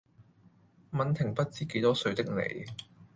[0.89, 2.65] 吻停不知幾多歲的你